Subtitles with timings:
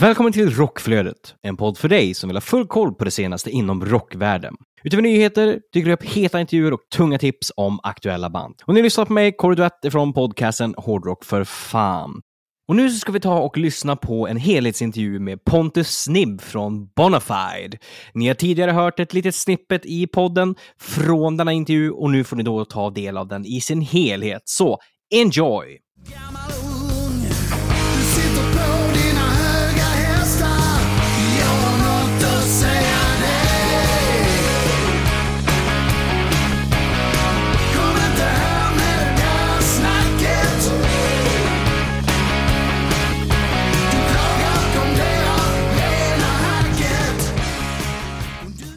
[0.00, 3.50] Välkommen till Rockflödet, en podd för dig som vill ha full koll på det senaste
[3.50, 4.54] inom rockvärlden.
[4.84, 8.54] Utöver nyheter dyker det upp heta intervjuer och tunga tips om aktuella band.
[8.64, 12.20] Och ni lyssnar på mig, Kåre Duett från podcasten Hårdrock för fan.
[12.68, 17.78] Och nu ska vi ta och lyssna på en helhetsintervju med Pontus Snibb från Bonafide.
[18.14, 22.36] Ni har tidigare hört ett litet snippet i podden från denna intervju och nu får
[22.36, 24.42] ni då ta del av den i sin helhet.
[24.44, 24.78] Så
[25.14, 25.78] enjoy!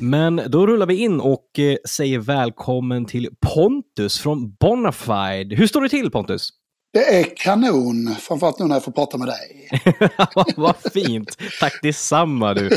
[0.02, 5.56] Men då rullar vi in och eh, säger välkommen till Pontus från Bonafide.
[5.56, 6.50] Hur står det till Pontus?
[6.94, 9.70] Det är kanon, framförallt nu när jag får prata med dig.
[10.56, 11.38] Vad fint!
[11.60, 12.70] Tack detsamma du.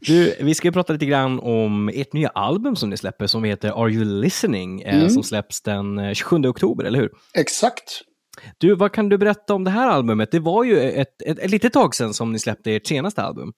[0.00, 0.36] du.
[0.40, 3.90] Vi ska prata lite grann om ert nya album som ni släpper som heter Are
[3.90, 4.82] You Listening?
[4.82, 5.10] eh, Mm.
[5.10, 7.10] Som släpps den eh, 27 oktober, eller hur?
[7.38, 8.00] Exakt.
[8.58, 10.30] Du, vad kan du berätta om det här albumet?
[10.30, 13.52] Det var ju ett, ett, ett litet tag sedan som ni släppte ert senaste album.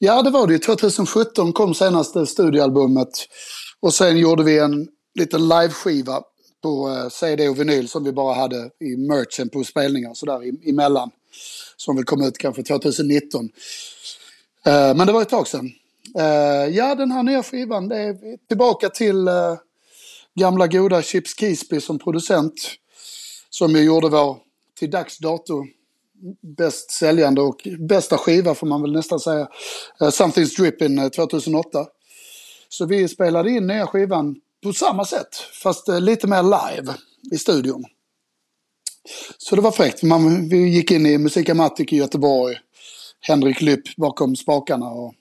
[0.00, 0.58] Ja, det var det ju.
[0.58, 3.08] 2017 kom senaste studioalbumet.
[3.80, 6.22] Och sen gjorde vi en liten liveskiva
[6.62, 11.10] på eh, CD och vinyl som vi bara hade i merchen på spelningar sådär emellan.
[11.76, 13.48] Som väl kom ut kanske 2019.
[14.66, 15.70] Eh, men det var ett tag sedan.
[16.18, 19.28] Eh, ja, den här nya skivan, det är tillbaka till
[20.34, 22.54] gamla goda Chips Kisby som producent.
[23.50, 24.36] Som ju gjorde vår,
[24.78, 25.66] till dags dato,
[26.56, 29.48] bäst säljande och bästa skiva får man väl nästan säga.
[30.02, 31.86] Uh, Something's Drippin' eh, 2008.
[32.68, 36.94] Så vi spelade in nya skivan på samma sätt, fast eh, lite mer live
[37.32, 37.84] i studion.
[39.38, 40.02] Så det var fräckt.
[40.02, 42.56] Man, vi gick in i Musikamatic i Göteborg.
[43.20, 45.14] Henrik Lypp bakom spakarna och,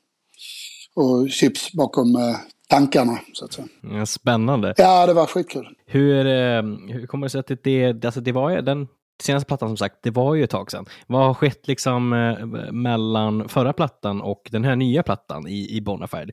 [0.94, 2.36] och Chips bakom eh,
[2.70, 3.68] tankarna, så att säga.
[3.82, 4.74] Ja, Spännande.
[4.78, 5.68] Ja, det var skitkul.
[5.86, 6.64] Hur, eh,
[6.94, 8.88] hur kommer det sig att det, alltså det var den
[9.24, 10.86] senaste plattan som sagt, det var ju ett tag sedan.
[11.08, 15.82] Vad har skett liksom eh, mellan förra plattan och den här nya plattan i, i
[15.82, 16.32] Bonafide?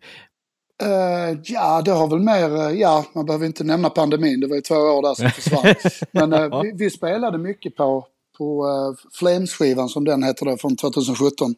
[0.83, 4.57] Eh, ja, det har väl mer, eh, ja, man behöver inte nämna pandemin, det var
[4.57, 5.75] ju två år där som försvann.
[6.31, 6.61] Men Ja.
[6.61, 8.07] vi, vi spelade mycket på,
[8.39, 11.55] på uh, Flames-skivan som den heter då, från 2017.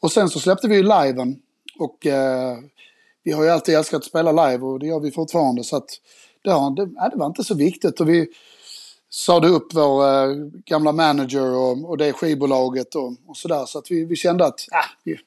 [0.00, 1.36] Och sen så släppte vi ju liven
[1.78, 2.56] och eh,
[3.24, 5.64] vi har ju alltid älskat att spela live och det gör vi fortfarande.
[5.64, 5.88] Så att
[6.44, 8.28] det, det, det var inte så viktigt och vi
[9.10, 10.34] sade upp vår eh,
[10.66, 13.66] gamla manager och, och det skivbolaget och, och sådär.
[13.66, 15.18] Så att vi, vi kände att ah, vi,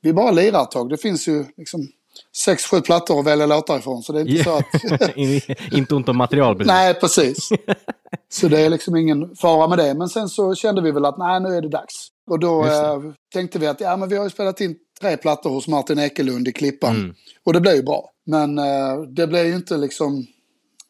[0.00, 0.88] vi bara lirar ett tag.
[0.88, 1.88] Det finns ju liksom
[2.36, 4.02] sex, sju plattor att välja låtar ifrån.
[4.02, 5.16] Så det är inte så att...
[5.16, 5.40] In-
[5.72, 6.66] Inte ont om material precis.
[6.72, 7.48] nej, precis.
[8.32, 9.94] Så det är liksom ingen fara med det.
[9.94, 12.08] Men sen så kände vi väl att nej, nu är det dags.
[12.30, 13.00] Och då eh,
[13.32, 16.48] tänkte vi att ja, men vi har ju spelat in tre plattor hos Martin Ekelund
[16.48, 16.96] i Klippan.
[16.96, 17.14] Mm.
[17.44, 18.10] Och det blev ju bra.
[18.26, 20.26] Men eh, det blev ju inte liksom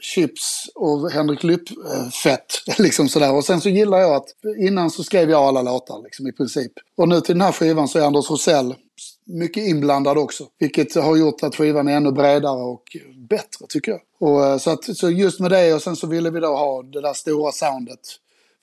[0.00, 2.62] Chips och Henrik Lypp-fett.
[2.78, 3.32] Liksom sådär.
[3.32, 4.26] Och sen så gillar jag att
[4.58, 6.72] innan så skrev jag alla låtar liksom, i princip.
[6.96, 8.74] Och nu till den här skivan så är Anders Rosell
[9.26, 10.46] mycket inblandad också.
[10.58, 12.82] Vilket har gjort att skivan är ännu bredare och
[13.28, 14.00] bättre tycker jag.
[14.18, 16.82] Och, eh, så, att, så just med det och sen så ville vi då ha
[16.82, 18.00] det där stora soundet.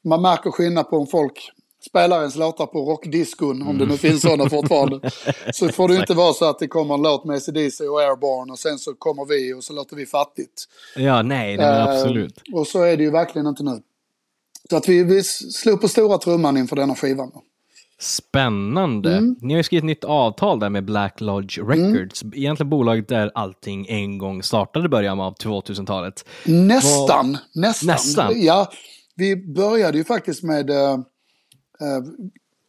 [0.03, 1.51] Man märker skillnad på om folk
[1.89, 5.11] spelar ens låtar på rockdiskon, om det nu finns sådana fortfarande.
[5.53, 8.51] Så får det inte vara så att det kommer en låt med AC/DC och Airborne
[8.51, 10.65] och sen så kommer vi och så låter vi fattigt.
[10.95, 12.41] Ja, nej, nej men Eh, absolut.
[12.53, 13.81] Och så är det ju verkligen inte nu.
[14.69, 17.31] Så att vi, vi slog på stora trumman inför denna skivan.
[17.99, 19.17] Spännande.
[19.17, 19.35] Mm.
[19.41, 22.23] Ni har ju skrivit ett nytt avtal där med Black Lodge Records.
[22.23, 26.25] Egentligen bolaget där allting en gång startade i början av 2000-talet.
[26.45, 27.87] Nästan, nästan.
[27.87, 28.41] Nästan?
[28.41, 28.71] Ja,
[29.15, 30.69] vi började ju faktiskt med
[31.81, 32.03] eh,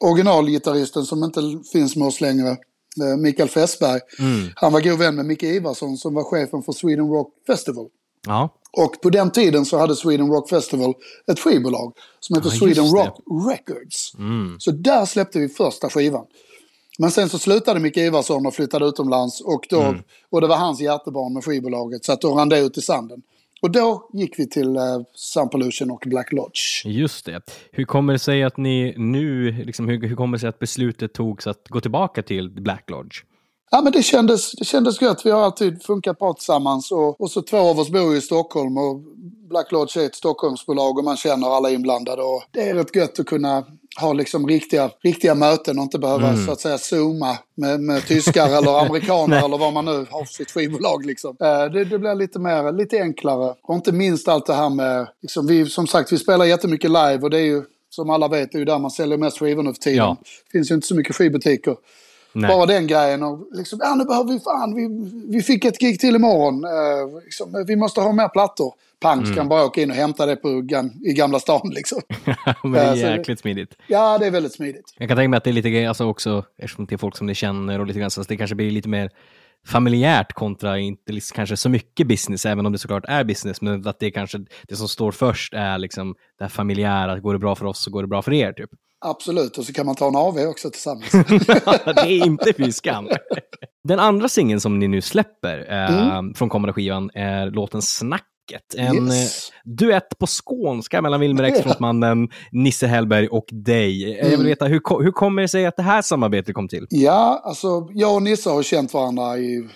[0.05, 1.41] originalgitarristen som inte
[1.73, 4.01] finns med oss längre, eh, Mikael Fässberg.
[4.19, 4.49] Mm.
[4.55, 7.87] Han var god vän med Micke Ivarsson som var chefen för Sweden Rock Festival.
[8.27, 10.95] Ja, Och på den tiden så hade Sweden Rock Festival
[11.33, 12.85] ett skivbolag som heter Ja, Sweden.
[12.85, 13.19] Rock
[13.51, 14.13] Records.
[14.59, 16.25] Så där släppte vi första skivan.
[16.99, 19.95] Men sen så slutade Micke Ivarsson och flyttade utomlands och, då,
[20.31, 23.23] och det var hans hjärtebarn med skivbolaget så att då rann det ut i sanden.
[23.63, 26.85] Och då gick vi till uh, Sun Pollution och Black Lodge.
[26.85, 27.43] just det.
[27.73, 31.13] Hur kommer det sig att ni nu, liksom, hur, hur kommer det sig att beslutet
[31.13, 33.23] togs att gå tillbaka till Black Lodge?
[33.71, 35.27] Ja, men det kändes, det kändes gött.
[35.27, 36.93] Vi har alltid funkat bra tillsammans.
[36.93, 39.01] Och, och så två av oss bor i Stockholm och
[39.49, 42.23] Black Lodge är ett Stockholmsbolag och man känner alla inblandade.
[42.23, 43.65] Och det är rätt gött att kunna
[44.01, 48.47] ha liksom riktiga, riktiga möten och inte behöva så att säga zooma med, med tyskar
[48.59, 51.07] eller amerikaner eller vad man nu har för sitt skivbolag.
[51.07, 51.37] Liksom.
[51.41, 53.55] Eh, Det, det blir lite mer, lite enklare.
[53.63, 57.19] Och inte minst allt det här med, liksom, vi, som sagt vi spelar jättemycket live
[57.19, 59.63] och det är ju som alla vet, det är ju där man säljer mest skivor
[59.63, 59.97] nu för tiden.
[59.99, 60.17] Ja.
[60.23, 61.77] Det finns ju inte så mycket skivbutiker.
[62.33, 62.49] Nej.
[62.49, 64.89] Bara den grejen och liksom, ja nu behöver vi fan, vi,
[65.37, 66.65] vi fick ett gig till imorgon.
[66.65, 68.75] Eh, liksom, vi måste ha mer plattor.
[69.01, 70.49] Pang, så kan bara åka in och hämta det på,
[71.05, 72.01] i Gamla stan liksom.
[72.63, 73.75] Men det är jäkligt smidigt.
[73.87, 74.95] Ja, det är väldigt smidigt.
[74.99, 77.27] Jag kan tänka mig att det är lite alltså också, eftersom det är folk som
[77.27, 79.11] ni känner och lite grann, så det kanske blir lite mer
[79.67, 83.87] familjärt kontra inte liksom, kanske så mycket business, även om det såklart är business, men
[83.87, 84.39] att det kanske,
[84.69, 87.83] det som står först är liksom det här familjära, att går det bra för oss
[87.83, 88.71] så går det bra för er, typ.
[89.07, 91.11] Absolut, och så kan man ta en AV också tillsammans.
[91.85, 93.09] det är inte fy skam.
[93.89, 98.29] Den andra singeln som ni nu släpper eh, från kommande skivan är låten Snacket.
[98.77, 99.51] En Yes.
[99.51, 104.19] eh, duett på skånska mellan Wilmer X, frontmannen Nisse Hellberg och dig.
[104.19, 106.87] Jag vill veta, hur, hur kommer det sig att det här samarbetet kom till?
[106.91, 109.69] ja, alltså jag och Nisse har känt varandra i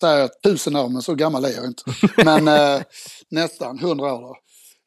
[0.00, 1.82] säger jag, tusen år, men så gammal är jag inte.
[2.24, 2.82] Men eh,
[3.30, 4.36] nästan hundra år då.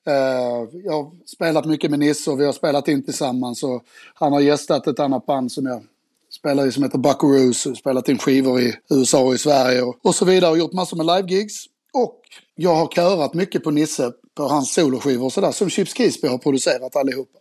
[0.08, 3.64] Eh, jag har spelat mycket med Nisse och vi har spelat in tillsammans.
[3.64, 3.84] Och
[4.14, 5.84] han har gästat ett annat band som jag
[6.32, 7.66] spelar i som heter Buckaroos.
[7.66, 10.52] och Spelat in skivor i USA och i Sverige och, och så vidare.
[10.52, 11.66] Och gjort massor med live-gigs.
[11.94, 12.22] Och
[12.56, 15.52] jag har körat mycket på Nisse på hans soloskivor och sådär.
[15.52, 17.40] Som Chips Kisby har producerat allihopa.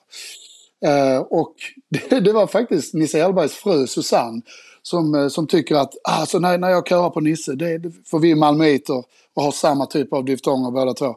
[0.85, 1.55] Eh, och
[2.11, 4.43] det, det var faktiskt Nisse Hellbergs fru Susanne
[4.83, 7.93] som, eh, som tycker att ah, alltså, när, när jag körar på Nisse, det, det
[8.07, 9.05] får vi malmöiter
[9.35, 11.17] och har samma typ av diftonger båda två.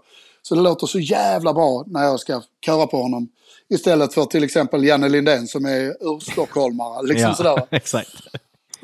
[0.50, 3.30] Så det låter så jävla bra när jag ska köra på honom.
[3.70, 7.04] Istället för till exempel Janne Lindén som är urstockholmare.
[7.08, 7.68] Liksom sådär.
[7.72, 8.10] exakt.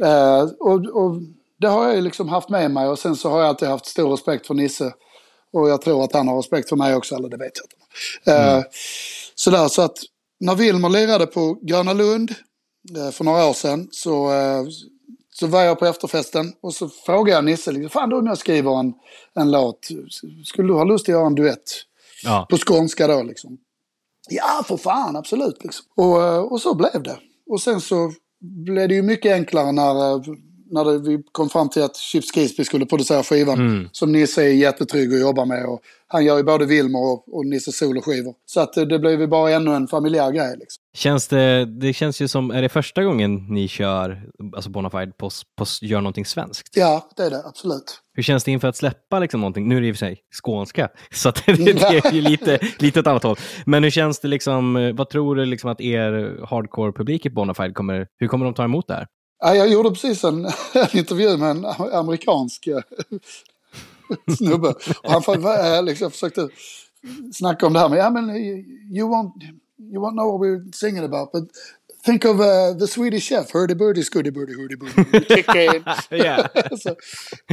[0.04, 1.22] Eh, och, och
[1.62, 3.86] det har jag ju liksom haft med mig och sen så har jag alltid haft
[3.86, 4.94] stor respekt för Nisse.
[5.54, 8.58] Och jag tror att han har respekt för mig också, eller det vet jag inte.
[8.58, 8.64] Eh,
[9.36, 9.98] Sådär, så att
[10.40, 12.36] när Wilmer lirade på Gröna Lund
[12.98, 14.64] eh, för några år sedan så, eh,
[15.40, 18.38] så var jag på efterfesten och så frågade jag Nisse, liksom, fan du om jag
[18.38, 18.94] skriver en,
[19.34, 19.88] en låt,
[20.46, 21.72] skulle du ha lust att göra en duett?
[22.24, 22.48] Ja.
[22.50, 23.58] På skånska då liksom.
[24.30, 25.64] Ja, för fan, absolut.
[25.64, 25.86] Liksom.
[25.96, 27.18] Och, eh, och så blev det.
[27.50, 28.14] Och sen så
[28.66, 30.22] blev det ju mycket enklare när, eh,
[30.72, 33.90] när det, vi kom fram till att Chips Kisby skulle producera skivan.
[33.92, 35.66] Som Nisse är jättetrygg att jobba med.
[35.66, 38.34] Och han gör ju både Wilmer och, och Nisse soloskivor.
[38.46, 40.56] Så att det, det blev ju bara ännu en familjär grej.
[40.60, 40.82] Liksom.
[40.94, 44.22] Känns det, det känns ju som, är det första gången ni kör,
[44.56, 46.78] alltså Bonafide, på, på, gör någonting svenskt?
[46.78, 48.02] Ja, det är det, absolut.
[48.14, 49.68] Hur känns det inför att släppa liksom någonting?
[49.68, 53.00] Nu är det i och för sig skånska, så det, det är ju lite, lite
[53.00, 53.38] åt annat håll.
[53.66, 56.12] Men hur känns det liksom, eh, vad tror du liksom att er
[56.46, 59.08] hardcore-publik i Bonafide kommer, hur kommer de ta emot det här?
[59.40, 62.80] Ja, jag gjorde precis en, en intervju med en amerikansk eh,
[64.38, 64.68] snubbe.
[65.04, 66.50] Och han för, liksom, försökte
[67.34, 68.30] snacka om det här med, ja men
[68.96, 69.32] you won't,
[69.80, 71.50] you won't know what we're singing about, but
[72.06, 75.84] think of uh, the Swedish chef, hurdy burdy scuddy burdy hurdy burdy, chicken.
[76.80, 76.90] Så,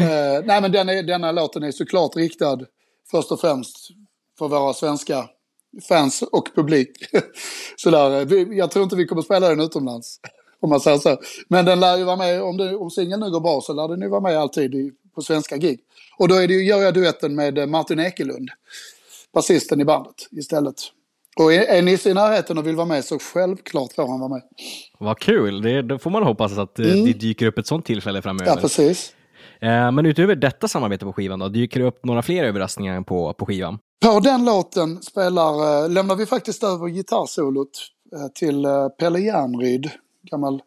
[0.03, 2.59] eh, nej men den är, denna låten är såklart riktad
[3.11, 3.77] först och främst
[4.39, 5.29] för våra svenska
[5.89, 6.91] fans och publik.
[7.77, 10.21] Sådär, eh, vi, jag tror inte vi kommer spela den utomlands.
[10.63, 11.17] Om man säger så.
[11.49, 13.89] Men den lär ju vara med, om, det, om singeln nu går bra så lär
[13.89, 15.81] den ju vara med alltid i, på svenska gig.
[16.19, 18.49] Och då är det, gör jag duetten med eh, Martin Ekelund,
[19.35, 20.75] basisten i bandet istället.
[21.37, 24.29] Och är, är Nisse i närheten och vill vara med så självklart får han vara
[24.29, 24.43] med.
[24.99, 28.23] Vad kul, det, då får man hoppas att eh, det dyker upp ett sånt tillfälle
[28.23, 28.53] framöver.
[28.53, 29.13] Ja, precis.
[29.61, 33.33] Eh, Men utöver detta samarbete på skivan då, dyker det upp några fler överraskningar på,
[33.33, 33.79] på skivan?
[34.05, 37.89] På den låten spelar, lämnar vi faktiskt över gitarrsolot
[38.35, 38.67] till
[38.99, 39.91] Pelle Järnryd,
[40.23, 40.63] gammal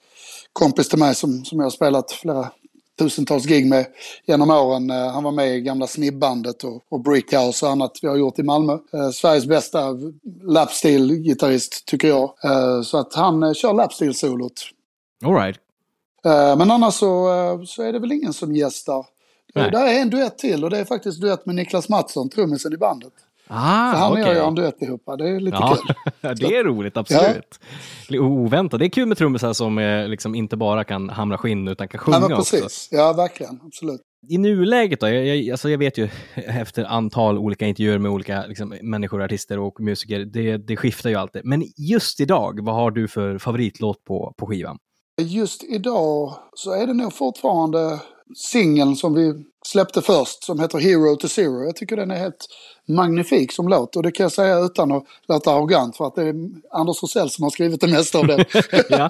[0.54, 2.52] kompis till mig som, som jag har spelat flera
[3.00, 3.86] tusentals gig med
[4.26, 4.90] genom åren.
[4.90, 8.40] Eh, Han var med i gamla Snibbandet och, och Brickhouse och annat vi har gjort
[8.40, 8.74] i Malmö.
[8.94, 9.98] Eh, Sveriges bästa
[10.44, 12.34] lapsteel-gitarrist tycker jag.
[12.44, 14.62] Eh, Så att han eh, kör lapsteel-solot.
[15.26, 15.58] All right.
[16.26, 19.06] Eh, Men annars så, eh, så är det väl ingen som gästar.
[19.56, 19.72] Nej.
[19.72, 22.78] Det är en duett till och det är faktiskt duett med Niklas Mattsson, trummisen i
[22.78, 23.14] bandet.
[23.48, 24.26] Ah, Så han och okej.
[24.28, 25.02] jag gör en duett ihop.
[25.18, 25.78] Det är lite Ja,
[26.22, 26.36] kul.
[26.40, 27.60] det är roligt, absolut.
[28.10, 28.20] Ja.
[28.22, 28.80] Oväntat.
[28.80, 32.00] Det är kul med trummisar som eh, liksom inte bara kan hamra skinn utan kan
[32.00, 32.56] sjunga Ja, men också.
[32.56, 32.90] precis.
[32.92, 33.60] Ja, verkligen.
[33.66, 34.02] Absolut.
[34.30, 38.46] I nuläget då, jag, jag, alltså jag vet ju efter antal olika intervjuer med olika
[38.48, 41.42] liksom, människor, artister och musiker, det, det skiftar ju alltid.
[41.46, 44.78] Men just idag, vad har du för favoritlåt på, på skivan?
[45.22, 48.00] Just idag så är det nog fortfarande
[48.36, 49.34] singeln som vi
[49.66, 51.64] släppte först som heter Hero to Zero.
[51.64, 52.46] Jag tycker den är helt
[52.88, 56.22] magnifik som låt och det kan jag säga utan att låta arrogant för att det
[56.22, 56.36] är
[56.72, 58.46] Anders Rosell som har skrivit det mesta av den.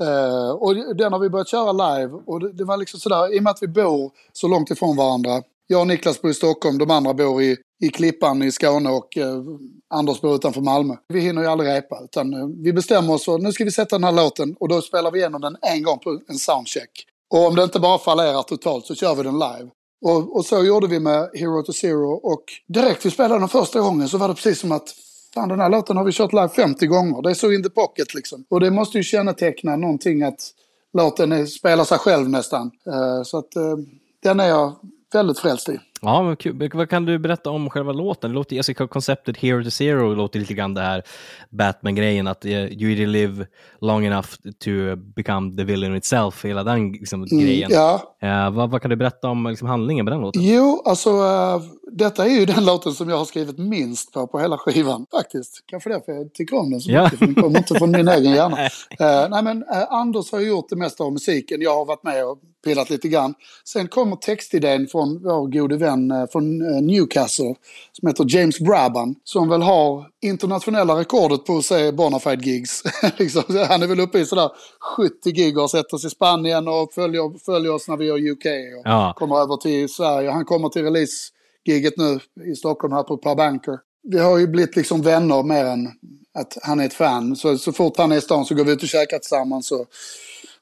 [0.00, 2.12] Eh, och den har vi börjat köra live.
[2.26, 4.96] Och det, det var liksom sådär, i och med att vi bor så långt ifrån
[4.96, 5.42] varandra.
[5.66, 9.16] Jag och Niklas bor i Stockholm, de andra bor i, i Klippan i Skåne och
[9.16, 9.42] eh,
[9.88, 10.96] Anders bor utanför Malmö.
[11.08, 13.98] Vi hinner ju aldrig repa, utan eh, vi bestämmer oss för nu ska vi sätta
[13.98, 17.06] den här låten och då spelar vi igenom den en gång på en soundcheck.
[17.30, 19.70] Och om det inte bara fallerar totalt så kör vi den live.
[20.04, 23.80] Och, och så gjorde vi med Hero to Zero och direkt vi spelade den första
[23.80, 24.94] gången så var det precis som att
[25.34, 27.22] fan den här låten har vi kört live 50 gånger.
[27.22, 28.44] Det är så in the pocket liksom.
[28.48, 30.50] Och det måste ju känneteckna någonting att
[30.92, 32.70] låten spelar sig själv nästan.
[32.86, 33.76] Eh, så att eh,
[34.22, 34.72] den är jag
[35.12, 35.78] väldigt frälst i.
[36.02, 36.70] Ja, men kul.
[36.74, 38.30] Vad kan du berätta om själva låten?
[38.30, 41.02] Det låter, alltså, konceptet Hero to Zero låter lite grann det här
[41.50, 43.46] Batman-grejen, att uh, you either live
[43.80, 44.28] long enough
[44.64, 47.70] to become the villain itself, hela den liksom, Mm, grejen.
[47.72, 50.42] ja, Uh, vad, vad kan du berätta om liksom, handlingen på den låten?
[50.44, 54.38] Jo, alltså uh, detta är ju den låten som jag har skrivit minst på på
[54.38, 55.62] hela skivan faktiskt.
[55.66, 57.04] Kanske därför jag tycker om den så Ja.
[57.04, 58.56] mycket, för den kommer inte från min egen hjärna.
[59.30, 62.90] Nej men Anders har gjort det mesta av musiken, jag har varit med och pillat
[62.90, 63.34] lite grann.
[63.64, 67.54] Sen kommer textidén från vår gode vän uh, från uh, Newcastle
[67.92, 72.82] som heter James Brabham som väl har internationella rekordet på att se Bonafide gigs.
[73.18, 74.50] liksom, han är väl uppe i sådär
[74.96, 78.30] 70 gig och har sett oss i Spanien och följer, följer oss när vi gör
[78.30, 78.46] UK.
[78.78, 79.14] Och, Ja.
[79.18, 80.30] kommer över till Sverige.
[80.30, 82.20] Han kommer till release-giget nu
[82.52, 83.78] i Stockholm här på Per Banker.
[84.02, 85.88] Vi har ju blivit liksom vänner mer än
[86.34, 87.36] att han är ett fan.
[87.36, 89.72] Så, så fort han är i stan så går vi ut och käkar tillsammans.
[89.72, 89.86] Och,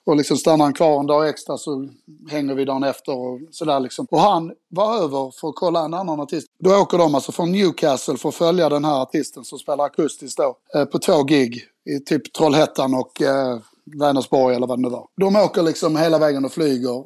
[0.09, 1.89] och liksom stannar han kvar en dag extra så
[2.31, 4.07] hänger vi dagen efter och sådär liksom.
[4.11, 6.47] Och han var över för att kolla en annan artist.
[6.59, 10.39] Då åker de alltså från Newcastle för att följa den här artisten som spelar akustiskt
[10.39, 10.57] då.
[10.75, 13.59] Eh, på två gig i typ Trollhättan och eh,
[13.99, 15.07] Vänersborg eller vad det nu var.
[15.17, 17.05] De åker liksom hela vägen och flyger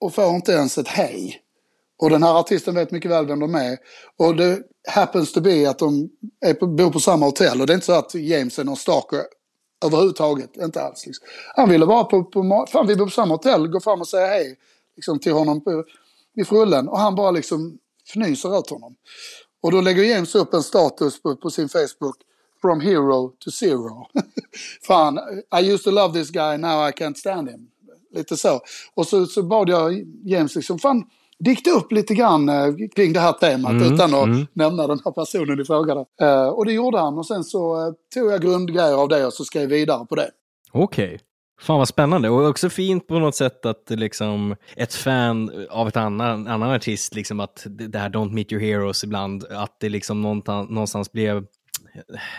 [0.00, 1.40] och får inte ens ett hej.
[2.02, 3.78] Och den här artisten vet mycket väl vem de är.
[4.18, 4.58] Och det
[4.88, 6.10] happens to be att de
[6.46, 7.60] är på, bor på samma hotell.
[7.60, 9.20] Och det är inte så att James är någon stalker
[9.84, 10.56] överhuvudtaget.
[10.56, 11.06] Inte alls.
[11.06, 11.26] Liksom.
[11.56, 14.26] Han ville vara på, på, fan vi bor på samma hotell, gå fram och säga
[14.26, 14.58] hej
[14.96, 15.84] liksom, till honom på,
[16.34, 16.88] vid frullen.
[16.88, 18.96] Och han bara liksom fnyser åt honom.
[19.62, 22.16] Och då lägger James upp en status på, på sin Facebook.
[22.60, 24.06] From hero to zero.
[24.86, 25.18] fan,
[25.60, 27.68] I used to love this guy, now I can't stand him.
[28.14, 28.60] Lite så.
[28.94, 31.04] Och så, så bad jag James liksom, fan,
[31.38, 35.60] dikta upp lite grann eh, kring det här temat utan att nämna den här personen
[35.60, 36.04] i fråga.
[36.20, 39.32] Eh, och det gjorde han och sen så eh, tog jag grundgrejer av det och
[39.32, 40.30] så skrev vidare på det.
[40.72, 41.20] Okej.
[41.60, 45.96] Fan vad spännande och också fint på något sätt att liksom ett fan av ett
[45.96, 50.22] annan, annan artist, liksom att det här Don't Meet Your Heroes ibland, att det liksom
[50.22, 51.42] någonstans, någonstans blev eh,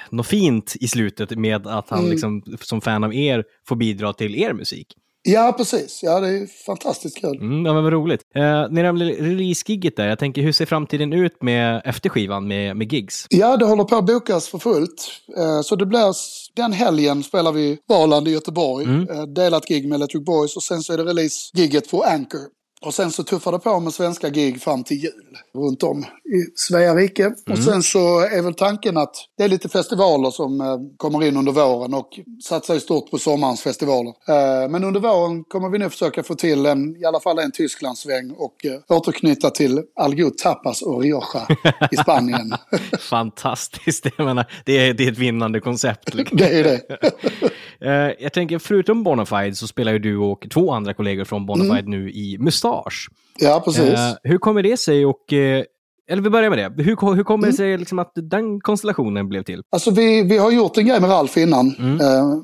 [0.10, 4.36] något fint i slutet med att han liksom som fan av er får bidra till
[4.36, 4.96] er musik.
[5.28, 6.00] Ja, precis.
[6.04, 7.38] Ja, det är fantastiskt kul.
[7.38, 8.22] Mm, ja, men vad roligt.
[8.36, 12.78] Eh, ni nämnde release-gigget där, jag tänker hur ser framtiden ut med efter skivan med,
[12.78, 13.26] med gigs?
[13.30, 15.08] Ja, det håller på att bokas för fullt.
[15.38, 16.14] Eh, Så det blir,
[16.56, 18.86] den helgen spelar vi Valand i Göteborg.
[18.86, 22.55] eh, Delat gig med Electric Boys och sen så är det release-gigget på Anchor.
[22.82, 26.52] Och sen så tuffar det på med svenska gig fram till jul runt om i
[26.56, 27.34] Svea rike.
[27.50, 31.38] Och sen så är väl tanken att det är lite festivaler som eh, kommer in
[31.38, 34.14] under våren och satsar ju stort på sommarens festivaler.
[34.28, 37.52] Eh, men under våren kommer vi nu försöka få till en, i alla fall en
[37.52, 41.48] Tysklandssväng och eh, återknyta till all god tapas och Rioja
[41.92, 42.54] i Spanien.
[43.00, 46.14] Fantastiskt, jag menar, det är, det är ett vinnande koncept.
[46.14, 46.38] Liksom.
[46.38, 46.82] det är det.
[47.82, 51.90] Eh, jag tänker, förutom Bonafide så spelar ju du och två andra kollegor från Bonafide
[51.90, 53.10] nu i Mustache.
[53.40, 53.94] Ja, precis.
[53.94, 55.64] Eh, hur kommer det sig och, eh,
[56.10, 59.44] eller vi börjar med det, hur, hur kommer det sig liksom att den konstellationen blev
[59.44, 59.62] till?
[59.70, 61.68] Alltså vi, vi har gjort en grej med Ralf innan.
[62.02, 62.36] Eh,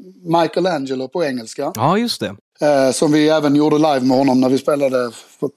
[0.41, 1.71] Michelangelo på engelska.
[1.75, 2.35] Ja, just det.
[2.61, 5.49] Eh, som vi även gjorde live med honom när vi spelade för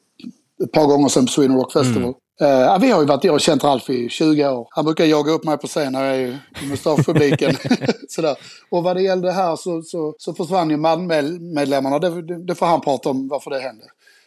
[0.64, 2.09] ett par gånger sedan på Sweden Rock Festival.
[2.09, 4.68] Eh, ja, vi har ju varit, jag har känt Ralf i 20 år.
[4.70, 7.56] Han brukar jaga upp mig på scen när jag är i Mustasch-publiken.
[8.70, 11.98] Och vad det gällde här så, så, så försvann ju Malmö-medlemmarna.
[11.98, 13.84] Det, det, det får han prata om varför det hände.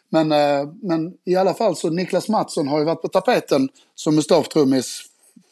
[0.09, 4.15] Men, eh, men i alla fall så Niklas Mattsson har ju varit på tapeten som
[4.15, 5.01] Mustasch-trummis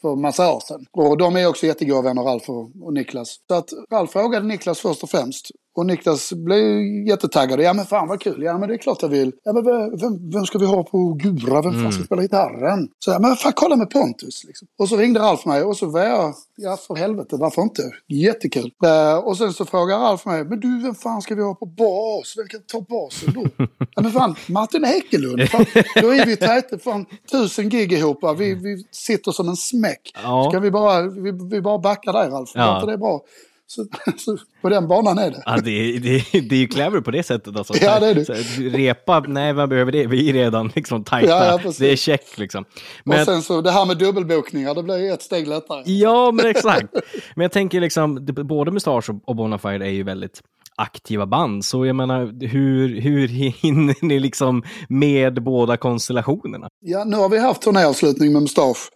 [0.02, 0.86] för massa år sedan.
[0.92, 3.40] Och de är också jättegoda vänner, Ralf och, och Niklas.
[3.48, 5.52] Så att Ralf frågade Niklas först och främst.
[5.76, 7.62] Och Niklas blev jättetaggad.
[7.62, 8.44] Ja men fan vad kul.
[8.44, 9.32] Ja men det är klart jag vill.
[9.44, 9.64] Ja men
[9.98, 11.62] vem, vem, ska vi ha på Gura?
[11.62, 12.88] Vem fan ska spela gitarren?
[13.00, 14.44] Så ja men fan kolla med Pontus.
[14.44, 14.68] Liksom.
[14.80, 17.82] Och så ringde Ralf mig och så var jag, ja för helvete varför inte?
[18.08, 18.72] Jättekul.
[18.86, 21.66] Eh, och sen så frågar Ralf mig, men du vem fan ska vi ha på
[21.66, 22.34] bas?
[22.38, 23.66] Vem kan ta basen då?
[23.96, 25.50] ja men fan Martin Ekelund.
[25.50, 25.66] Fan,
[26.02, 28.22] då är vi tajta fan tusen gig ihop.
[28.22, 28.34] va?
[28.34, 30.12] Vi, vi sitter som en smäck.
[30.24, 30.44] Ja.
[30.44, 32.52] Så kan vi bara, vi, vi bara backa där Ralf.
[32.54, 32.84] Ja.
[32.86, 33.22] Det är bra.
[33.68, 33.86] Så,
[34.18, 35.44] så på den banan är det.
[35.46, 37.58] Ja, det, är- det, det är ju clever på det sättet.
[37.58, 37.74] Alltså.
[37.82, 38.26] Ja, det är det.
[38.26, 38.34] Så
[38.78, 40.08] Repa, nej vad behöver det?
[40.08, 41.30] Vi är redan liksom tajta.
[41.30, 42.66] Ja, ja, det är check liksom.
[43.04, 45.84] Men, Och sen så det här med dubbelbokningar, det blir ju ett steg lättare.
[45.86, 46.88] Ja, men exakt.
[47.36, 50.42] Men jag tänker liksom, det- både Mustache och- Bonafide är ju väldigt
[50.78, 51.66] aktiva band.
[51.66, 56.68] Så jag menar, hur, hur hinner ni liksom med båda konstellationerna?
[56.82, 58.90] Ja, nu har vi haft turnéavslutning med Mustasch.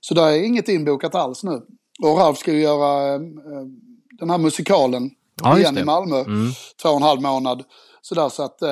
[0.00, 1.60] Så där är inget inbokat alls nu.
[2.02, 3.20] Och Ralf ska ju göra eh,
[4.24, 5.10] den här musikalen
[5.42, 6.20] Ja, igen i Malmö.
[6.20, 6.52] Mm.
[6.82, 7.62] Två och en halv månad.
[8.02, 8.68] Så, där, så att eh,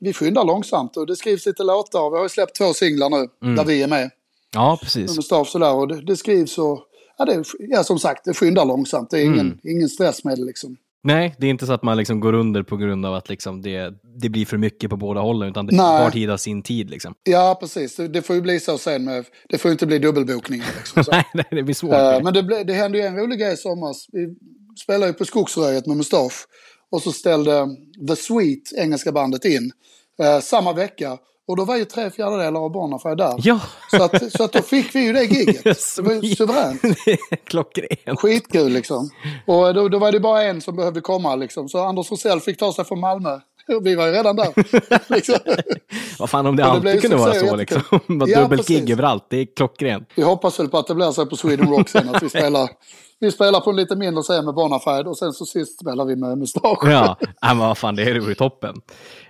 [0.00, 2.10] vi skyndar långsamt och det skrivs lite låtar.
[2.10, 3.56] Vi har ju släppt två singlar nu Mm.
[3.56, 4.10] där vi är med.
[4.54, 5.06] Ja, precis.
[5.10, 6.80] Med Mustasch sådär och det, det skrivs och
[7.18, 9.10] ja, det, ja, som sagt, det skyndar långsamt.
[9.10, 9.58] Det är ingen, Mm.
[9.64, 10.76] ingen stress med det liksom.
[11.02, 13.62] Nej, det är inte så att man liksom går under på grund av att liksom
[13.62, 16.04] det, det blir för mycket på båda hållen, utan det Nej.
[16.04, 16.90] var tid av sin tid.
[16.90, 17.14] Liksom.
[17.22, 17.96] Ja, precis.
[17.96, 21.04] Det, får ju bli så sen med, det får ju inte bli dubbelbokningar liksom.
[21.34, 21.92] Nej, det blir svårt.
[21.94, 24.06] Eh, men det, ble, det hände ju en rolig grej i somras.
[24.12, 24.36] Vi
[24.78, 26.46] spelade ju på Skogsröjet med Mustasch.
[26.90, 27.68] Och så ställde
[28.08, 29.72] The Sweet, engelska bandet, in
[30.22, 31.18] eh, samma vecka.
[31.48, 33.34] Och då var ju tre fjärdedelar av Bonafide där.
[33.38, 33.60] Ja,
[33.90, 35.64] Så, att, så att då fick vi ju det giget.
[35.96, 36.82] Det var ju suveränt.
[37.44, 38.20] klockrent.
[38.20, 39.10] Skitkul liksom.
[39.46, 41.68] Och då, då var det bara en som behövde komma liksom.
[41.68, 43.38] Så Anders Rosell fick ta sig från Malmö.
[43.82, 44.52] Vi var ju redan där.
[45.14, 45.34] liksom.
[46.18, 47.82] Vad fan om det det alltid kunde vara så liksom.
[48.06, 48.90] Bara Ja, dubbelgig precis.
[48.90, 50.08] överallt, det är klockrent.
[50.14, 52.14] Vi hoppas väl på att det blir så på Sweden Rock sen.
[52.14, 52.70] Att vi spelar,
[53.20, 55.08] vi spelar på en lite mindre scen med Bonafide.
[55.08, 56.78] Och sen så sist spelar vi med Mustasch.
[56.84, 58.74] Ja, men vad fan, det är ju toppen.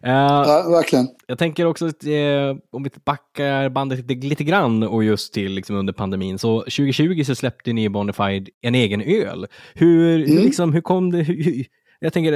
[0.03, 1.09] Eh, Ja, verkligen.
[1.27, 5.53] Jag tänker också att eh, om vi backar bandet lite, lite grann och just till
[5.53, 6.39] liksom under pandemin.
[6.39, 9.47] Så 2020 så släppte ni Bonafide en egen öl.
[9.75, 10.45] Hur, hur, Mm.
[10.45, 11.19] liksom, hur kom det?
[11.23, 11.65] Hur,
[12.01, 12.33] jag tänker,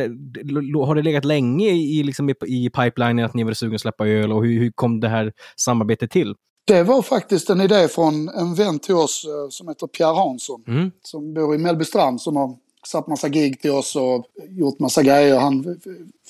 [0.86, 4.06] har det legat länge i, liksom, i, i pipelinen att ni var sugna att släppa
[4.08, 6.34] öl och hur, hur kom det här samarbetet till?
[6.66, 10.64] Det var faktiskt en idé från en vän till oss eh, som heter Pierre Hansson.
[10.68, 10.90] Mm.
[11.02, 12.56] Som bor i Mellbystrand som har
[12.86, 15.38] satt massa gig till oss och gjort massa grejer.
[15.38, 15.80] Han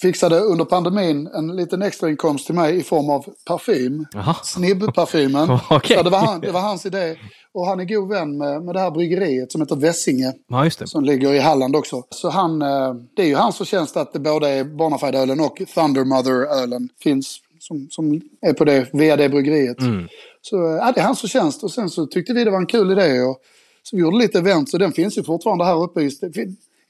[0.01, 4.07] fixade under pandemin en liten extrainkomst till mig i form av parfym.
[4.43, 5.47] Snibb-parfymen.
[5.69, 7.17] Så det var, han, det var hans idé.
[7.53, 10.33] Och han är god vän med, med det här bryggeriet som heter Vessinge.
[10.49, 10.71] Ja.
[10.71, 12.03] Som ligger i Halland också.
[12.11, 16.89] Så han, eh, det är ju hans förtjänst att det både är Bonafide-ölen och Thundermother-ölen
[17.03, 17.41] finns.
[17.65, 19.81] Som, som är på det, via det bryggeriet.
[19.81, 20.09] Mm.
[20.41, 21.65] Så eh, ja, det är hans förtjänst.
[21.65, 23.23] Och sen så tyckte vi det var en kul idé.
[23.23, 23.39] Och,
[23.83, 24.71] så vi gjorde lite event.
[24.71, 26.11] Så den finns ju fortfarande här uppe i,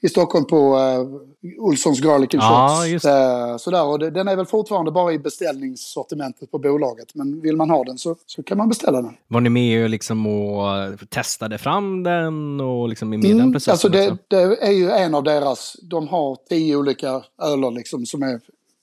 [0.01, 2.87] i Stockholm på uh, Olssons Garlic and Shots.
[2.87, 7.15] just Eh, sådär, och det, den är väl fortfarande bara i beställningssortimentet på bolaget.
[7.15, 9.13] Men vill man ha den så, så kan man beställa den.
[9.27, 13.53] Var ni med och, liksom och testade fram den och liksom med i den Mm,
[13.53, 18.05] processen alltså det, det är ju en av deras, de har tio olika öler liksom
[18.05, 18.41] som är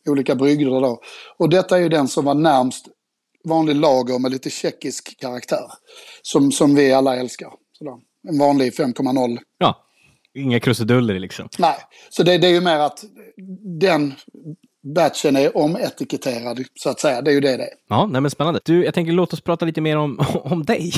[0.09, 1.01] olika brygder då.
[1.39, 2.89] Och detta är ju den som var närmst
[3.45, 5.65] vanlig lager med lite tjeckisk karaktär.
[6.23, 7.51] Som, som vi alla älskar.
[7.79, 7.95] Sådär.
[8.29, 9.39] En vanlig 5,0.
[9.59, 9.87] Ja,
[10.35, 11.49] inga krusiduller liksom.
[11.59, 11.77] Nej,
[12.11, 13.05] så det, det är ju mer att
[13.81, 14.15] den
[14.95, 17.23] batchen är ometiketterad så att säga.
[17.23, 17.75] Det är ju det det är.
[17.89, 18.61] Ja, nej men spännande.
[18.65, 20.93] Du, jag tänker låt oss prata lite mer om, om dig.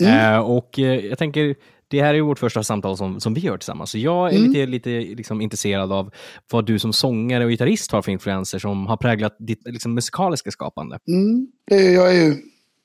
[0.00, 0.34] Mm.
[0.34, 1.54] eh, och eh, jag tänker,
[1.94, 3.90] det här är vårt första samtal som, som vi gör tillsammans.
[3.90, 4.52] Så jag är Mm.
[4.52, 6.10] lite, lite liksom, intresserad av
[6.50, 10.50] vad du som sångare och gitarrist har för influenser som har präglat ditt liksom, musikaliska
[10.50, 10.98] skapande.
[11.08, 11.46] Mm.
[11.70, 12.36] Jag är ju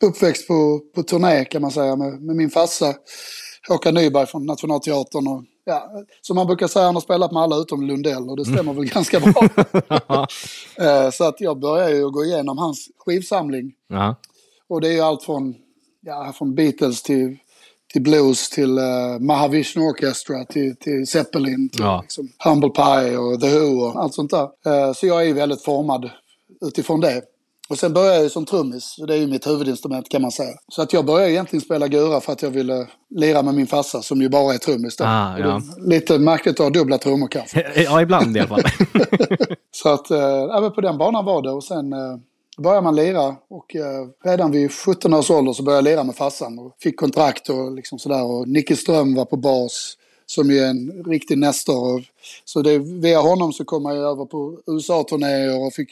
[0.03, 2.93] uppväxt på, på turné kan man säga med, med min farsa
[3.67, 5.27] Håkan Nyberg från Nationalteatern.
[5.27, 5.89] Och, ja,
[6.21, 8.85] som man brukar säga, han har spelat med alla utom Lundell och det stämmer väl
[8.85, 9.47] ganska bra.
[10.79, 13.71] Eh, så att jag började ju gå igenom hans skivsamling.
[13.87, 14.15] Ja.
[14.67, 15.55] Och det är ju allt från,
[16.01, 17.37] ja, från Beatles till,
[17.93, 21.99] till blues till uh, Mahavishnu Orchestra till, till Zeppelin till Ja.
[22.01, 24.43] liksom, Humble Pie och The Who och allt sånt där.
[24.65, 26.09] Eh, så jag är ju väldigt formad
[26.65, 27.21] utifrån det.
[27.69, 30.53] Och sen började jag ju som trummis, det är ju mitt huvudinstrument kan man säga.
[30.67, 34.01] Så att jag började egentligen spela gura för att jag ville lira med min farsa
[34.01, 35.03] som ju bara är trummis då.
[35.03, 35.61] Ah, ja.
[35.77, 37.71] Lite märkligt att ha dubbla trummor kanske.
[37.83, 38.61] ja, ibland i alla fall.
[39.71, 41.93] Så att, eh, ja, men på den banan var det och sen
[42.59, 46.03] då började man lira och eh, redan vid 17 års ålder så började jag lira
[46.03, 50.51] med farsan och fick kontrakt och liksom sådär och Nicke Ström var på bas som
[50.51, 52.03] ju är en riktig nestor.
[52.45, 55.89] Så det, via honom så kom jag ju över på USA-turnéer och fick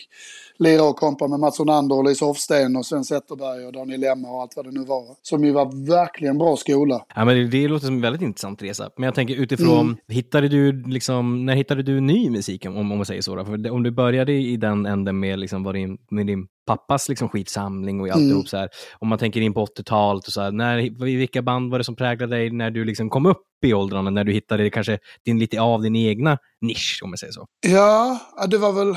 [0.59, 4.27] lira och kompa med Mats Onander och Lisa Hofsten och Sven Zetterberg och Daniel Lemma
[4.29, 5.03] och allt vad det nu var.
[5.21, 7.05] Som ju var verkligen bra skola.
[7.15, 8.89] Ja, men det, det låter som en väldigt intressant resa.
[8.97, 9.97] Men jag tänker utifrån, Mm.
[10.07, 13.35] hittade du liksom, när hittade du ny musik om, om man säger så?
[13.35, 13.45] Då?
[13.45, 17.29] För om du började i den änden med, liksom, vad din, med din pappas liksom,
[17.29, 18.45] skitsamling och alltihop Mm.
[18.45, 18.69] så här.
[18.99, 21.95] Om man tänker in på 80-talet och så här, när, vilka band var det som
[21.95, 25.61] präglade dig när du liksom kom upp i åldrarna, när du hittade kanske din, lite
[25.61, 27.45] av din egna nisch, om man säger så?
[27.67, 28.95] Ja, ja, det var väl...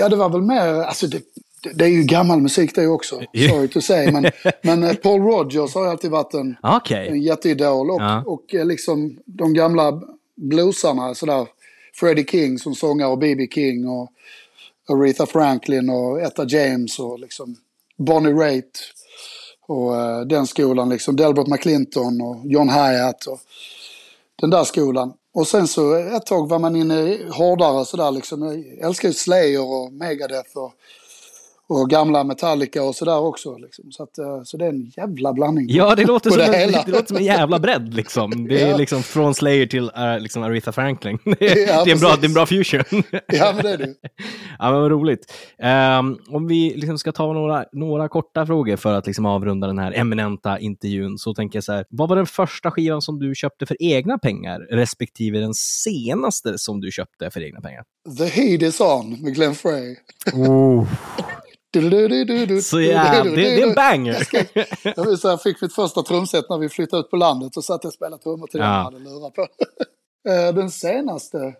[0.00, 0.66] Ja, det var väl mer...
[0.66, 1.22] Alltså det,
[1.74, 3.14] det, är ju gammal musik det också.
[3.48, 4.12] Sorry to say.
[4.12, 4.30] Men,
[4.62, 7.08] men eh, Paul Rogers har alltid varit en, Okej.
[7.08, 7.90] en jätteidol.
[7.90, 8.22] Och, Ja.
[8.26, 10.02] och eh, liksom de gamla
[10.36, 11.46] bluesarna sådär.
[11.94, 13.48] Freddie King som sångare och B.B.
[13.54, 14.12] King och
[14.88, 17.56] Aretha Franklin och Etta James och liksom
[17.98, 18.80] Bonnie Raitt.
[19.66, 21.16] Och eh, den skolan liksom.
[21.16, 23.40] Delbert McClinton och John Hyatt och
[24.36, 25.12] den där skolan.
[25.32, 28.42] Och sen så ett tag var man inne hårdare sådär liksom.
[28.42, 30.72] Jag älskar ju Slayer och Megadeth och,
[31.70, 33.56] och gamla Metallica och sådär också.
[33.56, 33.84] Liksom.
[33.92, 35.66] Så, att, eh, så det är en jävla blandning.
[35.68, 38.48] Ja, det låter, som det en, det låter som en jävla bredd liksom.
[38.48, 38.76] Det är Ja.
[38.76, 41.18] liksom från Slayer till uh, liksom Aretha Franklin.
[41.38, 43.02] Det är, Ja, det är, en, bra, det är en bra fusion.
[43.26, 43.94] Ja, men det är det.
[44.58, 45.32] Ja, men vad roligt.
[45.62, 49.78] Ehm, om vi liksom ska ta några, några korta frågor för att liksom avrunda den
[49.78, 51.84] här eminenta intervjun, så tänker jag så här.
[51.90, 56.80] Vad var den första skivan som du köpte för egna pengar, respektive den senaste som
[56.80, 57.82] du köpte för egna pengar?
[58.18, 59.96] The Heat is on med Glenn Frey.
[60.24, 61.39] Du-du-du-du-du.
[62.62, 64.28] Så ja, det, det är en banger!
[64.82, 67.88] Jag jag fick mitt första trumset när vi flyttade ut på landet och satt jag
[67.88, 69.46] och spelade trummor till den jag hade lurat på.
[70.54, 71.54] Den senaste,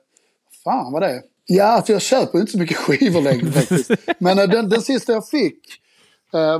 [0.64, 1.22] fan vad det är.
[1.46, 3.90] Ja, för jag köper inte så mycket skivor längre faktiskt.
[4.18, 5.58] Men den, den sista jag fick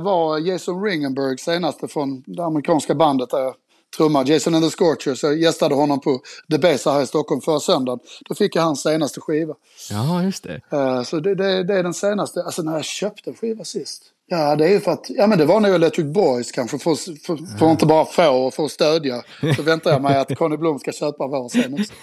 [0.01, 3.55] var Jason Ringenberg senaste från det amerikanska bandet där jag
[3.97, 4.33] trummade.
[4.33, 5.23] Jason and the Scorchers.
[5.23, 7.99] Jag gästade honom på The Besa här i Stockholm förra söndagen.
[8.29, 9.55] Då fick jag hans senaste skiva.
[9.89, 10.61] Ja, just det.
[10.71, 14.03] Eh, Så det, det, det är den senaste, alltså när jag köpte en skiva sist.
[14.33, 16.95] Ja, det är ju för att, ja men det var nog Electric Boys kanske, för,
[16.95, 19.21] för, för att inte bara få och för att stödja.
[19.55, 21.93] Så väntar jag mig att Conny Blom ska köpa vår sen också.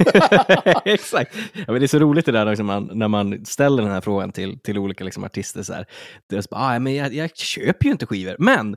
[0.85, 1.35] Exakt.
[1.53, 4.01] Ja, men det är så roligt det där liksom, man, när man ställer den här
[4.01, 5.63] frågan till, till olika liksom, artister.
[5.63, 5.87] Så här.
[6.31, 8.77] Det så, bara, ah, men jag, jag köper ju inte skivor, men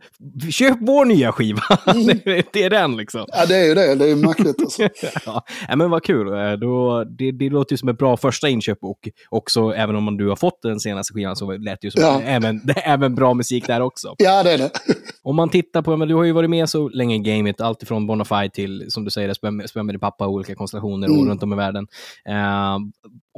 [0.52, 1.62] köp vår nya skiva.
[2.26, 3.26] det, det är den liksom.
[3.28, 4.90] Ja, det är ju det, det är ju märkligt alltså.
[5.68, 6.28] Ja, men vad kul.
[6.28, 10.18] Eh, Då, det, det låter ju som ett bra första inköp och också, även om
[10.18, 12.22] du har fått den senaste skivan, så lät det ju som Ja.
[12.22, 14.16] även, även bra musik där också.
[14.18, 14.72] Ja, det är det.
[15.24, 18.08] Om man tittar på, men du har ju varit med så länge i gamet, alltifrån
[18.08, 21.30] Bonafide till, som du säger, spela med, din pappa i olika konstellationer Mm.
[21.30, 21.88] runt om i världen.
[22.26, 22.76] Eh,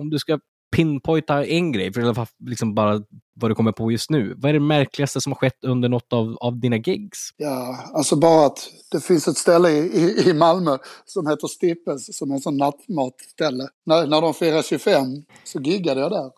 [0.01, 0.39] om du ska
[0.73, 3.01] pinpointa en grej, för i alla fall liksom bara
[3.35, 4.33] vad du kommer på just nu.
[4.37, 7.29] Vad är det märkligaste som har skett under något av, av dina gigs?
[7.37, 12.17] Ja, alltså bara att det finns ett ställe i, i, i Malmö som heter Stippes,
[12.17, 13.67] som är en sån nattmatställe.
[13.85, 15.03] När, när de firar 25
[15.43, 16.31] så giggade jag där.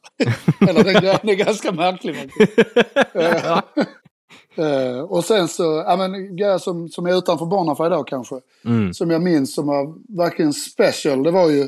[0.69, 2.31] Eller det, är- det är ganska märkligt
[4.55, 8.35] eh, och sen så, ja men grejer som, som är utanför Bonafide då kanske.
[8.65, 8.93] Mm.
[8.93, 11.61] Som jag minns som var verkligen special, det var ju,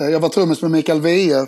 [0.00, 1.46] eh, jag var trummis med Mikael Wiehe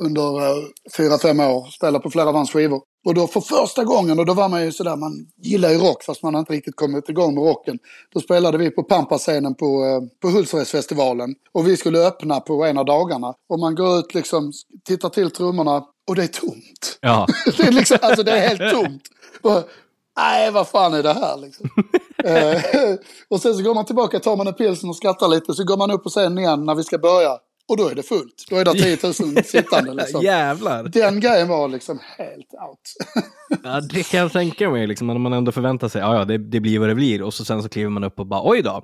[0.00, 0.64] under eh,
[0.96, 2.82] fyra, fem år, spelade på flera av hans skivor.
[3.04, 6.02] Och då för första gången, och då var man ju sådär, man gillar ju rock
[6.04, 7.78] fast man inte riktigt kommit igång med rocken.
[8.14, 11.34] Då spelade vi på Pampa-scenen på, eh, på Hultsfredsfestivalen.
[11.52, 13.34] Och vi skulle öppna på en av dagarna.
[13.48, 14.52] Och man går ut liksom,
[14.84, 16.98] tittar till trummorna och det är tomt.
[17.00, 17.26] Ja,
[17.56, 19.02] Det är, liksom, alltså det är helt tomt.
[19.42, 19.68] Och,
[20.16, 21.70] Nej, vad fan är det här liksom?
[22.24, 22.94] eh,
[23.28, 25.54] och sen så går man tillbaka, tar man en pilsner och skrattar lite.
[25.54, 27.38] Så går man upp på scenen igen när vi ska börja.
[27.72, 28.44] Och då är det fullt.
[28.50, 30.22] Då är det 10 000 sittande liksom.
[30.22, 30.82] jävlar.
[30.84, 33.24] Den grejen var liksom helt out.
[33.64, 36.38] Ja, det kan jag tänka mig, liksom, när man ändå förväntar sig, ja, ja, det,
[36.38, 38.62] det blir vad det blir, och så sen så kliver man upp och bara, oj
[38.62, 38.82] då.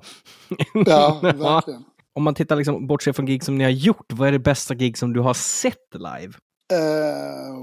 [0.73, 1.83] Ja, verkligen.
[2.15, 4.73] Om man tittar, liksom, bortsett från gig som ni har gjort, vad är det bästa
[4.73, 6.33] gig som du har sett live?
[6.73, 7.55] Eh,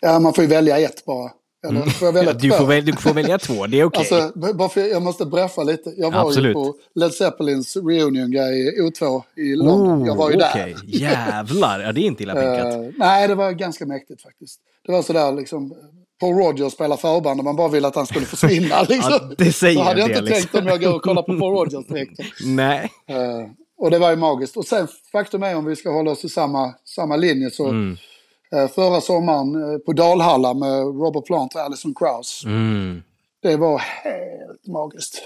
[0.00, 1.30] ja, man får ju välja ett bara.
[1.68, 2.42] Eller får jag välja Mm.
[2.42, 3.98] Du får, väl, du får välja två, det är okej.
[3.98, 5.94] Alltså, bara för, jag måste breffa lite.
[5.96, 6.50] Jag var Absolut.
[6.50, 10.04] ju på Led Zeppelins reunion-grej i O2 i London.
[10.06, 10.74] jag var ju Oh, okej.
[10.86, 11.00] där.
[11.00, 12.74] Jävlar, ja, det är inte illa pinkat.
[12.74, 14.60] Eh, nej, det var ganska mäktigt faktiskt.
[14.86, 15.74] Det var sådär liksom,
[16.20, 18.82] Paul Rogers spelar förband och man bara ville att han skulle försvinna.
[18.88, 19.12] Liksom.
[19.12, 20.42] Ja, det säger Så hade jag det, inte liksom.
[20.48, 22.20] tänkt om jag går och kollar på Paul Rogers direkt.
[22.44, 22.90] Nej.
[23.08, 23.16] Eh,
[23.78, 24.56] och det var ju magiskt.
[24.56, 27.96] Och sen faktum är om vi ska hålla oss till samma, samma linje så Mm.
[28.54, 32.42] Eh, förra sommaren eh, på Dalhalla med Robert Plant och Alison Krauss.
[32.44, 33.02] Mm.
[33.42, 35.22] Det var helt magiskt.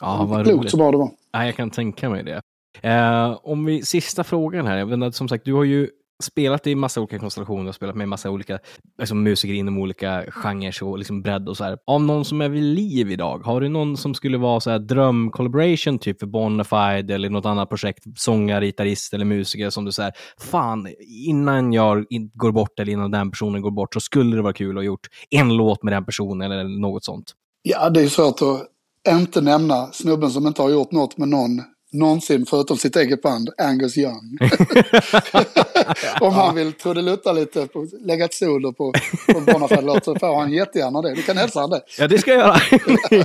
[0.00, 0.70] Ja, vad Klokt roligt.
[0.70, 1.10] så bra det var.
[1.32, 2.42] Ja, jag kan tänka mig det.
[2.88, 4.76] Eh, om vi, sista frågan här.
[4.78, 5.88] Jag vet, inte, som sagt, du har ju
[6.22, 8.58] spelat i massa olika konstellationer och spelat med massa olika
[9.00, 11.78] alltså, musiker inom olika genrer och liksom bredd och så här.
[11.86, 14.78] Av någon som är vid liv idag, har du någon som skulle vara så här
[14.78, 19.92] dröm collaboration typ för Bonafide eller något annat projekt, sångare, gitarrist eller musiker som du
[19.92, 20.88] säger, fan,
[21.26, 24.70] innan jag går bort eller innan den personen går bort så skulle det vara kul
[24.70, 27.32] att ha gjort en låt med den personen eller något sånt.
[27.62, 28.68] Ja, det är svårt att
[29.08, 33.50] inte nämna snubben som inte har gjort något med någon någonsin förutom sitt eget band,
[33.58, 34.38] Angus Young.
[36.20, 38.92] Om han vill trudelutta lite, på, lägga ett solo på,
[39.32, 41.14] på Bonafide-låt så får han jättegärna det.
[41.14, 41.80] Du kan hälsa han det.
[41.98, 42.56] Ja, det ska jag göra.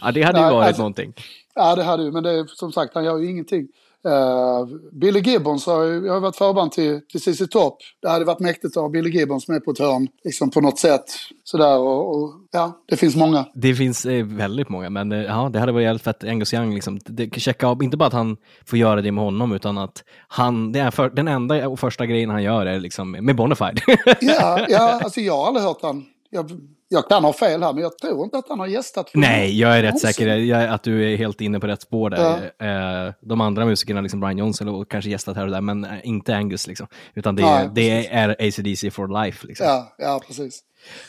[0.00, 1.12] ja, det hade ju varit alltså- någonting.
[1.54, 3.68] Ja, det hade ju, men det är som sagt, han gör ju ingenting.
[4.08, 7.78] Uh, Billy Gibbons har ju jag har varit förband till, till CC Top.
[8.02, 10.78] Det hade varit mäktigt att ha Billy Gibbons med på ett hörn, liksom på något
[10.78, 11.04] sätt.
[11.44, 13.46] Sådär och, och ja, det finns många.
[13.54, 16.24] Det finns eh, väldigt många, men eh, ja, det hade varit jävligt fett.
[16.24, 18.36] Angus Young, liksom, det, checka av, inte bara att han
[18.66, 22.06] får göra det med honom, utan att han, det är för, den enda och första
[22.06, 23.80] grejen han gör är liksom med Bonafide.
[24.20, 26.50] Ja, ja, alltså jag har aldrig hört han Jag,
[26.88, 29.10] jag kan ha fel här, men jag tror inte att han har gästat.
[29.14, 30.08] Nej, jag är rätt någonsin.
[30.12, 33.06] säker jag, att du är helt inne på rätt spår där.
[33.06, 35.90] Eh, de andra musikerna, liksom Brian Johnson och kanske gästat här och där, men eh,
[36.04, 36.86] inte Angus liksom.
[37.14, 39.66] Utan det, är- Nej, det är ACDC for life liksom.
[39.66, 40.60] Ja, ja, precis.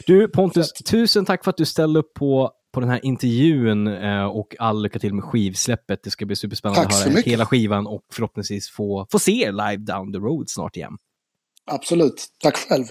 [0.08, 4.24] Du Pontus, tusen tack för att du ställde upp på, på den här intervjun eh,
[4.26, 6.04] och all lycka till med skivsläppet.
[6.04, 7.34] Det ska bli superspännande Tack att så höra mycket.
[7.34, 10.98] hela skivan och förhoppningsvis få, få se er live down the road snart igen.
[11.72, 12.26] Absolut.
[12.44, 12.86] Tack själv.